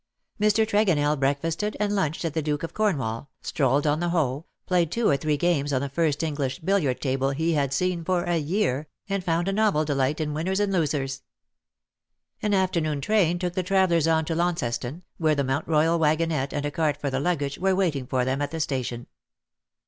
Mr. 0.39 0.65
Tregonell 0.67 1.15
breakfasted 1.19 1.77
and 1.79 1.93
lunched 1.95 2.25
at 2.25 2.33
the 2.33 2.41
Duke 2.41 2.63
of 2.63 2.73
Cornwall, 2.73 3.29
strolled 3.43 3.85
on 3.85 3.99
the 3.99 4.09
Hoe, 4.09 4.47
played 4.65 4.89
two 4.91 5.07
or 5.07 5.15
three 5.15 5.37
games 5.37 5.71
on 5.71 5.79
the 5.79 5.89
first 5.89 6.23
English 6.23 6.57
billiard 6.61 6.99
table 6.99 7.29
he 7.29 7.53
had 7.53 7.71
seen 7.71 8.03
for 8.03 8.23
a 8.23 8.37
year, 8.39 8.87
and 9.07 9.23
found 9.23 9.47
a 9.47 9.53
novel 9.53 9.85
delight 9.85 10.19
in 10.19 10.33
winners 10.33 10.59
and 10.59 10.73
losers. 10.73 11.21
An 12.41 12.55
afternoon 12.55 12.99
train 12.99 13.37
took 13.37 13.53
the 13.53 13.61
travellers 13.61 14.07
on 14.07 14.25
to 14.25 14.33
Launceston, 14.33 15.03
where 15.17 15.35
the 15.35 15.43
Mount 15.43 15.67
Koyal 15.67 15.99
wagonette, 15.99 16.51
and 16.51 16.65
a 16.65 16.71
cart 16.71 16.97
for 16.97 17.11
the 17.11 17.19
luggage, 17.19 17.59
were 17.59 17.75
waiting 17.75 18.07
for 18.07 18.25
them 18.25 18.41
at 18.41 18.49
the 18.49 18.59
station. 18.59 19.05